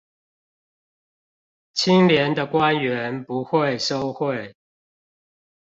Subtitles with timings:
[1.75, 4.55] 清廉的官員不會收賄